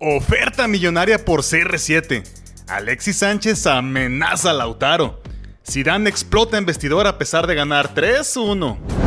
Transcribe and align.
Oferta 0.00 0.68
millonaria 0.68 1.18
por 1.24 1.40
CR7. 1.40 2.22
Alexis 2.68 3.16
Sánchez 3.16 3.66
amenaza 3.66 4.50
a 4.50 4.52
Lautaro. 4.52 5.20
Zidane 5.68 6.08
explota 6.08 6.56
en 6.56 6.64
vestidor 6.64 7.08
a 7.08 7.18
pesar 7.18 7.48
de 7.48 7.56
ganar 7.56 7.94
3-1. 7.94 8.97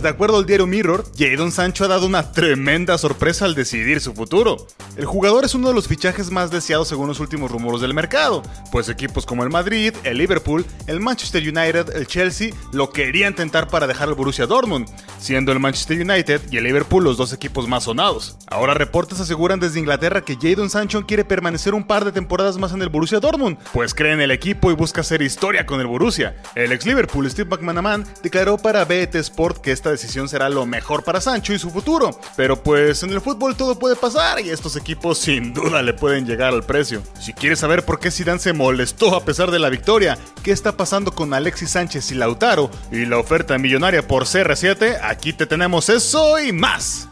De 0.00 0.08
acuerdo 0.08 0.38
al 0.38 0.46
diario 0.46 0.66
Mirror, 0.66 1.04
Jadon 1.18 1.52
Sancho 1.52 1.84
ha 1.84 1.88
dado 1.88 2.06
una 2.06 2.32
tremenda 2.32 2.96
sorpresa 2.96 3.44
al 3.44 3.54
decidir 3.54 4.00
su 4.00 4.14
futuro. 4.14 4.66
El 4.96 5.04
jugador 5.04 5.44
es 5.44 5.54
uno 5.54 5.68
de 5.68 5.74
los 5.74 5.88
fichajes 5.88 6.30
más 6.30 6.50
deseados 6.50 6.88
según 6.88 7.08
los 7.08 7.20
últimos 7.20 7.50
rumores 7.50 7.80
del 7.80 7.92
mercado, 7.92 8.42
pues 8.70 8.88
equipos 8.88 9.26
como 9.26 9.42
el 9.42 9.50
Madrid, 9.50 9.94
el 10.04 10.18
Liverpool, 10.18 10.64
el 10.86 11.00
Manchester 11.00 11.42
United, 11.42 11.96
el 11.96 12.06
Chelsea 12.06 12.52
lo 12.72 12.90
querían 12.90 13.34
tentar 13.34 13.68
para 13.68 13.86
dejar 13.86 14.08
el 14.08 14.14
Borussia 14.14 14.46
Dortmund, 14.46 14.88
siendo 15.18 15.50
el 15.50 15.60
Manchester 15.60 16.00
United 16.00 16.40
y 16.50 16.58
el 16.58 16.64
Liverpool 16.64 17.04
los 17.04 17.16
dos 17.16 17.32
equipos 17.32 17.66
más 17.66 17.84
sonados. 17.84 18.36
Ahora 18.46 18.74
reportes 18.74 19.20
aseguran 19.20 19.60
desde 19.60 19.80
Inglaterra 19.80 20.24
que 20.24 20.38
Jadon 20.40 20.70
Sancho 20.70 21.04
quiere 21.06 21.24
permanecer 21.24 21.74
un 21.74 21.86
par 21.86 22.04
de 22.04 22.12
temporadas 22.12 22.58
más 22.58 22.72
en 22.72 22.82
el 22.82 22.90
Borussia 22.90 23.20
Dortmund, 23.20 23.58
pues 23.72 23.94
cree 23.94 24.12
en 24.12 24.20
el 24.20 24.30
equipo 24.30 24.70
y 24.70 24.74
busca 24.74 25.00
hacer 25.00 25.20
historia 25.20 25.66
con 25.66 25.80
el 25.80 25.86
Borussia. 25.86 26.36
El 26.54 26.72
ex 26.72 26.86
Liverpool 26.86 27.30
Steve 27.30 27.50
McManaman 27.50 28.06
declaró 28.22 28.56
para 28.56 28.84
BT 28.84 29.16
Sport 29.16 29.39
que 29.40 29.72
esta 29.72 29.90
decisión 29.90 30.28
será 30.28 30.50
lo 30.50 30.66
mejor 30.66 31.02
para 31.02 31.20
Sancho 31.20 31.54
y 31.54 31.58
su 31.58 31.70
futuro, 31.70 32.10
pero 32.36 32.62
pues 32.62 33.02
en 33.02 33.10
el 33.10 33.22
fútbol 33.22 33.56
todo 33.56 33.78
puede 33.78 33.96
pasar 33.96 34.38
y 34.40 34.50
estos 34.50 34.76
equipos 34.76 35.16
sin 35.18 35.54
duda 35.54 35.82
le 35.82 35.94
pueden 35.94 36.26
llegar 36.26 36.52
al 36.52 36.62
precio. 36.62 37.02
Si 37.18 37.32
quieres 37.32 37.58
saber 37.58 37.84
por 37.84 37.98
qué 37.98 38.10
Zidane 38.10 38.38
se 38.38 38.52
molestó 38.52 39.16
a 39.16 39.24
pesar 39.24 39.50
de 39.50 39.58
la 39.58 39.70
victoria, 39.70 40.18
qué 40.42 40.52
está 40.52 40.76
pasando 40.76 41.12
con 41.12 41.32
Alexis 41.32 41.70
Sánchez 41.70 42.12
y 42.12 42.16
Lautaro 42.16 42.70
y 42.92 43.06
la 43.06 43.16
oferta 43.16 43.56
millonaria 43.56 44.06
por 44.06 44.24
CR7, 44.24 44.98
aquí 45.02 45.32
te 45.32 45.46
tenemos 45.46 45.88
eso 45.88 46.38
y 46.38 46.52
más. 46.52 47.08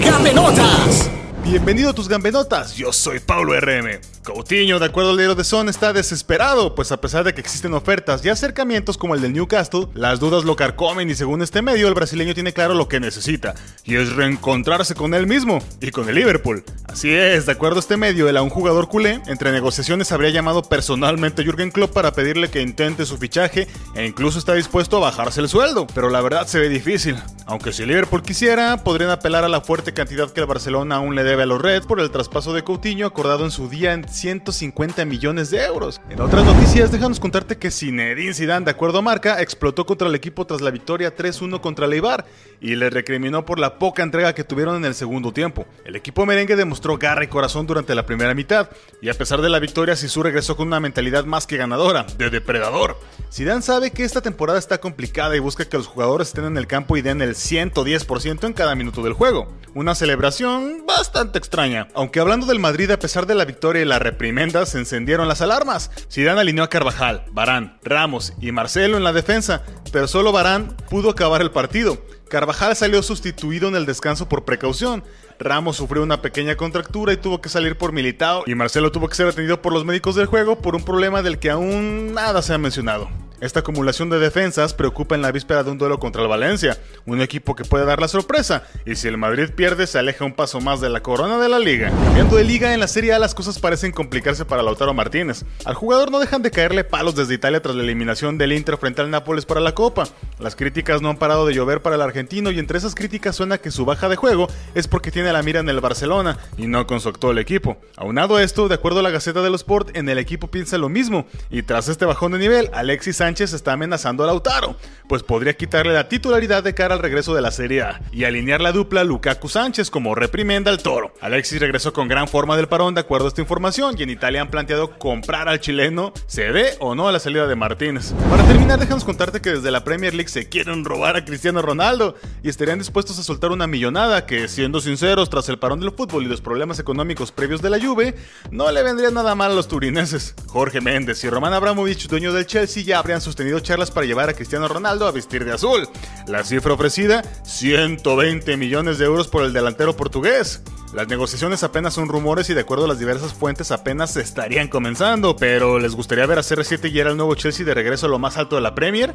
¡Gambenotas! 0.00 1.10
Bienvenido 1.50 1.88
a 1.88 1.94
tus 1.94 2.08
gambenotas, 2.08 2.76
yo 2.76 2.92
soy 2.92 3.20
Paulo 3.20 3.58
RM. 3.58 4.00
Coutinho, 4.22 4.78
de 4.78 4.84
acuerdo 4.84 5.12
al 5.12 5.16
diario 5.16 5.34
de 5.34 5.44
Son, 5.44 5.70
está 5.70 5.94
desesperado, 5.94 6.74
pues 6.74 6.92
a 6.92 7.00
pesar 7.00 7.24
de 7.24 7.32
que 7.32 7.40
existen 7.40 7.72
ofertas 7.72 8.22
y 8.22 8.28
acercamientos 8.28 8.98
como 8.98 9.14
el 9.14 9.22
del 9.22 9.32
Newcastle, 9.32 9.86
las 9.94 10.20
dudas 10.20 10.44
lo 10.44 10.56
carcomen 10.56 11.08
y 11.08 11.14
según 11.14 11.40
este 11.40 11.62
medio, 11.62 11.88
el 11.88 11.94
brasileño 11.94 12.34
tiene 12.34 12.52
claro 12.52 12.74
lo 12.74 12.86
que 12.86 13.00
necesita, 13.00 13.54
y 13.82 13.96
es 13.96 14.14
reencontrarse 14.14 14.94
con 14.94 15.14
él 15.14 15.26
mismo 15.26 15.60
y 15.80 15.90
con 15.90 16.06
el 16.10 16.16
Liverpool. 16.16 16.64
Así 16.98 17.14
es, 17.14 17.46
de 17.46 17.52
acuerdo 17.52 17.76
a 17.76 17.78
este 17.78 17.96
medio, 17.96 18.28
el 18.28 18.36
a 18.36 18.42
un 18.42 18.50
jugador 18.50 18.88
culé, 18.88 19.22
entre 19.28 19.52
negociaciones 19.52 20.10
habría 20.10 20.30
llamado 20.30 20.62
personalmente 20.62 21.42
a 21.42 21.44
Jürgen 21.44 21.70
Klopp 21.70 21.92
para 21.92 22.10
pedirle 22.10 22.50
que 22.50 22.60
intente 22.60 23.06
su 23.06 23.18
fichaje 23.18 23.68
e 23.94 24.04
incluso 24.04 24.36
está 24.36 24.54
dispuesto 24.54 24.96
a 24.96 25.00
bajarse 25.02 25.40
el 25.40 25.48
sueldo, 25.48 25.86
pero 25.94 26.10
la 26.10 26.20
verdad 26.20 26.48
se 26.48 26.58
ve 26.58 26.68
difícil. 26.68 27.14
Aunque 27.46 27.72
si 27.72 27.86
Liverpool 27.86 28.22
quisiera, 28.22 28.82
podrían 28.82 29.10
apelar 29.10 29.44
a 29.44 29.48
la 29.48 29.60
fuerte 29.60 29.94
cantidad 29.94 30.30
que 30.30 30.40
el 30.40 30.46
Barcelona 30.46 30.96
aún 30.96 31.14
le 31.14 31.22
debe 31.22 31.44
a 31.44 31.46
los 31.46 31.62
Reds 31.62 31.86
por 31.86 32.00
el 32.00 32.10
traspaso 32.10 32.52
de 32.52 32.64
Coutinho 32.64 33.06
acordado 33.06 33.44
en 33.44 33.52
su 33.52 33.70
día 33.70 33.94
en 33.94 34.06
150 34.06 35.04
millones 35.04 35.50
de 35.50 35.64
euros. 35.64 36.00
En 36.10 36.20
otras 36.20 36.44
noticias, 36.44 36.90
déjanos 36.90 37.20
contarte 37.20 37.56
que 37.56 37.70
Zinedine 37.70 38.34
Zidane, 38.34 38.64
de 38.64 38.72
acuerdo 38.72 38.98
a 38.98 39.02
Marca, 39.02 39.40
explotó 39.40 39.86
contra 39.86 40.08
el 40.08 40.14
equipo 40.16 40.46
tras 40.46 40.60
la 40.60 40.72
victoria 40.72 41.16
3-1 41.16 41.60
contra 41.60 41.86
Leibar 41.86 42.26
y 42.60 42.74
le 42.74 42.90
recriminó 42.90 43.46
por 43.46 43.60
la 43.60 43.78
poca 43.78 44.02
entrega 44.02 44.34
que 44.34 44.44
tuvieron 44.44 44.76
en 44.76 44.84
el 44.84 44.94
segundo 44.94 45.32
tiempo. 45.32 45.64
El 45.84 45.96
equipo 45.96 46.26
merengue 46.26 46.56
demostró 46.56 46.87
garra 46.96 47.24
y 47.24 47.28
corazón 47.28 47.66
durante 47.66 47.94
la 47.94 48.06
primera 48.06 48.34
mitad 48.34 48.70
y 49.02 49.08
a 49.08 49.14
pesar 49.14 49.42
de 49.42 49.48
la 49.48 49.58
victoria, 49.58 49.96
Sisu 49.96 50.22
regresó 50.22 50.56
con 50.56 50.68
una 50.68 50.80
mentalidad 50.80 51.24
más 51.24 51.46
que 51.46 51.56
ganadora, 51.56 52.06
de 52.16 52.30
depredador. 52.30 52.98
Zidane 53.32 53.62
sabe 53.62 53.90
que 53.90 54.04
esta 54.04 54.22
temporada 54.22 54.58
está 54.58 54.78
complicada 54.78 55.36
y 55.36 55.40
busca 55.40 55.68
que 55.68 55.76
los 55.76 55.86
jugadores 55.86 56.28
estén 56.28 56.46
en 56.46 56.56
el 56.56 56.66
campo 56.66 56.96
y 56.96 57.02
den 57.02 57.20
el 57.20 57.34
110% 57.34 58.44
en 58.44 58.52
cada 58.52 58.74
minuto 58.74 59.02
del 59.02 59.12
juego. 59.12 59.52
Una 59.74 59.94
celebración 59.94 60.84
bastante 60.86 61.38
extraña. 61.38 61.88
Aunque 61.94 62.20
hablando 62.20 62.46
del 62.46 62.58
Madrid, 62.58 62.90
a 62.90 62.98
pesar 62.98 63.26
de 63.26 63.34
la 63.34 63.44
victoria 63.44 63.82
y 63.82 63.84
la 63.84 63.98
reprimenda, 63.98 64.64
se 64.66 64.78
encendieron 64.78 65.28
las 65.28 65.42
alarmas. 65.42 65.90
Zidane 66.10 66.40
alineó 66.40 66.64
a 66.64 66.70
Carvajal, 66.70 67.24
Barán, 67.32 67.78
Ramos 67.82 68.32
y 68.40 68.52
Marcelo 68.52 68.96
en 68.96 69.04
la 69.04 69.12
defensa, 69.12 69.62
pero 69.92 70.08
solo 70.08 70.32
Barán 70.32 70.76
pudo 70.88 71.10
acabar 71.10 71.42
el 71.42 71.50
partido. 71.50 71.98
Carvajal 72.28 72.76
salió 72.76 73.02
sustituido 73.02 73.68
en 73.68 73.76
el 73.76 73.86
descanso 73.86 74.28
por 74.28 74.44
precaución. 74.44 75.02
Ramos 75.38 75.76
sufrió 75.76 76.02
una 76.02 76.22
pequeña 76.22 76.56
contractura 76.56 77.12
y 77.12 77.16
tuvo 77.16 77.40
que 77.40 77.48
salir 77.48 77.76
por 77.76 77.92
militado. 77.92 78.44
Y 78.46 78.54
Marcelo 78.54 78.92
tuvo 78.92 79.08
que 79.08 79.16
ser 79.16 79.26
atendido 79.26 79.62
por 79.62 79.72
los 79.72 79.84
médicos 79.84 80.14
del 80.14 80.26
juego 80.26 80.58
por 80.58 80.74
un 80.74 80.84
problema 80.84 81.22
del 81.22 81.38
que 81.38 81.50
aún 81.50 82.12
nada 82.12 82.42
se 82.42 82.54
ha 82.54 82.58
mencionado. 82.58 83.08
Esta 83.40 83.60
acumulación 83.60 84.10
de 84.10 84.18
defensas 84.18 84.74
preocupa 84.74 85.14
en 85.14 85.22
la 85.22 85.30
víspera 85.30 85.62
de 85.62 85.70
un 85.70 85.78
duelo 85.78 86.00
contra 86.00 86.22
el 86.22 86.28
Valencia, 86.28 86.76
un 87.06 87.20
equipo 87.20 87.54
que 87.54 87.64
puede 87.64 87.84
dar 87.84 88.00
la 88.00 88.08
sorpresa, 88.08 88.64
y 88.84 88.96
si 88.96 89.06
el 89.06 89.16
Madrid 89.16 89.50
pierde 89.54 89.86
se 89.86 89.96
aleja 89.96 90.24
un 90.24 90.34
paso 90.34 90.60
más 90.60 90.80
de 90.80 90.88
la 90.88 91.02
corona 91.02 91.38
de 91.38 91.48
la 91.48 91.60
liga. 91.60 91.90
Cambiando 91.90 92.34
de 92.34 92.42
liga, 92.42 92.74
en 92.74 92.80
la 92.80 92.88
Serie 92.88 93.12
A 93.12 93.20
las 93.20 93.36
cosas 93.36 93.60
parecen 93.60 93.92
complicarse 93.92 94.44
para 94.44 94.64
Lautaro 94.64 94.92
Martínez. 94.92 95.44
Al 95.64 95.74
jugador 95.74 96.10
no 96.10 96.18
dejan 96.18 96.42
de 96.42 96.50
caerle 96.50 96.82
palos 96.82 97.14
desde 97.14 97.34
Italia 97.34 97.62
tras 97.62 97.76
la 97.76 97.84
eliminación 97.84 98.38
del 98.38 98.52
Inter 98.52 98.76
frente 98.76 99.02
al 99.02 99.10
Nápoles 99.10 99.46
para 99.46 99.60
la 99.60 99.72
Copa. 99.72 100.08
Las 100.40 100.56
críticas 100.56 101.00
no 101.00 101.10
han 101.10 101.16
parado 101.16 101.46
de 101.46 101.54
llover 101.54 101.80
para 101.80 101.94
el 101.94 102.02
argentino 102.02 102.50
y 102.50 102.58
entre 102.58 102.78
esas 102.78 102.96
críticas 102.96 103.36
suena 103.36 103.58
que 103.58 103.70
su 103.70 103.84
baja 103.84 104.08
de 104.08 104.16
juego 104.16 104.48
es 104.74 104.88
porque 104.88 105.12
tiene 105.12 105.32
la 105.32 105.44
mira 105.44 105.60
en 105.60 105.68
el 105.68 105.80
Barcelona 105.80 106.38
y 106.56 106.66
no 106.66 106.88
con 106.88 107.00
su 107.00 107.08
actual 107.08 107.38
equipo. 107.38 107.76
Aunado 107.96 108.34
a 108.34 108.42
esto, 108.42 108.66
de 108.66 108.74
acuerdo 108.74 108.98
a 108.98 109.02
la 109.04 109.10
Gaceta 109.10 109.42
de 109.42 109.50
los 109.50 109.60
Sport, 109.60 109.96
en 109.96 110.08
el 110.08 110.18
equipo 110.18 110.48
piensa 110.48 110.78
lo 110.78 110.88
mismo, 110.88 111.26
y 111.50 111.62
tras 111.62 111.88
este 111.88 112.04
bajón 112.04 112.32
de 112.32 112.38
nivel, 112.38 112.70
Alexis 112.72 113.16
Sánchez 113.16 113.27
está 113.28 113.74
amenazando 113.74 114.24
a 114.24 114.26
Lautaro, 114.26 114.76
pues 115.06 115.22
podría 115.22 115.54
quitarle 115.54 115.92
la 115.92 116.08
titularidad 116.08 116.62
de 116.62 116.74
cara 116.74 116.94
al 116.94 117.00
regreso 117.00 117.34
de 117.34 117.42
la 117.42 117.50
Serie 117.50 117.82
A 117.82 118.00
y 118.10 118.24
alinear 118.24 118.60
la 118.60 118.72
dupla 118.72 119.04
Lukaku 119.04 119.48
Sánchez 119.48 119.90
como 119.90 120.14
reprimenda 120.14 120.70
al 120.70 120.78
toro. 120.78 121.12
Alexis 121.20 121.60
regresó 121.60 121.92
con 121.92 122.08
gran 122.08 122.26
forma 122.26 122.56
del 122.56 122.68
parón 122.68 122.94
de 122.94 123.02
acuerdo 123.02 123.26
a 123.26 123.28
esta 123.28 123.42
información 123.42 123.96
y 123.98 124.02
en 124.02 124.10
Italia 124.10 124.40
han 124.40 124.50
planteado 124.50 124.98
comprar 124.98 125.48
al 125.48 125.60
chileno, 125.60 126.12
se 126.26 126.52
dé 126.52 126.76
o 126.80 126.94
no 126.94 127.06
a 127.06 127.12
la 127.12 127.20
salida 127.20 127.46
de 127.46 127.54
Martínez. 127.54 128.14
Para 128.30 128.44
terminar, 128.44 128.78
déjanos 128.78 129.04
contarte 129.04 129.40
que 129.40 129.50
desde 129.50 129.70
la 129.70 129.84
Premier 129.84 130.14
League 130.14 130.30
se 130.30 130.48
quieren 130.48 130.84
robar 130.84 131.16
a 131.16 131.24
Cristiano 131.24 131.60
Ronaldo 131.60 132.14
y 132.42 132.48
estarían 132.48 132.78
dispuestos 132.78 133.18
a 133.18 133.22
soltar 133.22 133.50
una 133.50 133.66
millonada 133.66 134.24
que, 134.24 134.48
siendo 134.48 134.80
sinceros, 134.80 135.28
tras 135.28 135.48
el 135.50 135.58
parón 135.58 135.80
del 135.80 135.92
fútbol 135.92 136.24
y 136.24 136.28
los 136.28 136.40
problemas 136.40 136.78
económicos 136.78 137.30
previos 137.30 137.60
de 137.60 137.70
la 137.70 137.78
Juve, 137.78 138.14
no 138.50 138.70
le 138.72 138.82
vendría 138.82 139.10
nada 139.10 139.34
mal 139.34 139.52
a 139.52 139.54
los 139.54 139.68
turineses. 139.68 140.34
Jorge 140.48 140.80
Méndez 140.80 141.22
y 141.24 141.30
Roman 141.30 141.52
Abramovich, 141.52 142.08
dueño 142.08 142.32
del 142.32 142.46
Chelsea, 142.46 142.82
ya 142.82 142.98
habrían 142.98 143.20
sostenido 143.20 143.60
charlas 143.60 143.90
para 143.90 144.06
llevar 144.06 144.30
a 144.30 144.34
Cristiano 144.34 144.66
Ronaldo 144.66 145.06
a 145.06 145.12
vestir 145.12 145.44
de 145.44 145.52
azul. 145.52 145.88
La 146.26 146.42
cifra 146.42 146.72
ofrecida, 146.72 147.22
120 147.44 148.56
millones 148.56 148.98
de 148.98 149.04
euros 149.04 149.28
por 149.28 149.44
el 149.44 149.52
delantero 149.52 149.94
portugués. 149.96 150.62
Las 150.94 151.08
negociaciones 151.08 151.62
apenas 151.62 151.92
son 151.92 152.08
rumores 152.08 152.48
y 152.48 152.54
de 152.54 152.62
acuerdo 152.62 152.86
a 152.86 152.88
las 152.88 152.98
diversas 152.98 153.34
fuentes 153.34 153.70
apenas 153.70 154.16
estarían 154.16 154.68
comenzando, 154.68 155.36
pero 155.36 155.78
¿les 155.78 155.94
gustaría 155.94 156.24
ver 156.26 156.38
a 156.38 156.42
CR7 156.42 156.90
y 156.90 156.98
era 156.98 157.10
el 157.10 157.16
nuevo 157.16 157.34
Chelsea 157.34 157.66
de 157.66 157.74
regreso 157.74 158.06
a 158.06 158.08
lo 158.08 158.18
más 158.18 158.38
alto 158.38 158.56
de 158.56 158.62
la 158.62 158.74
Premier? 158.74 159.14